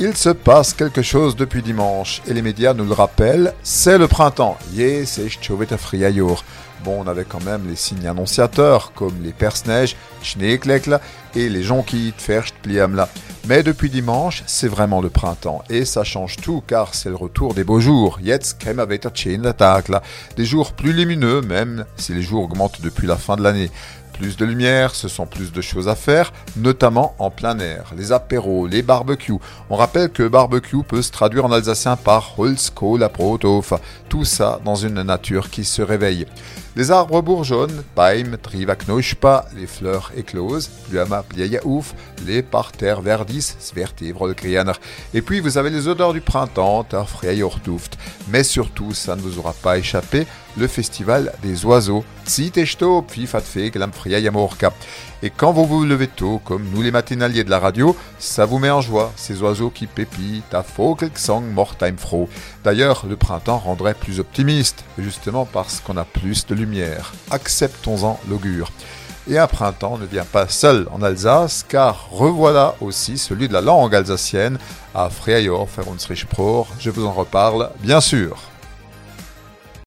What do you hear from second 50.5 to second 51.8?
le festival des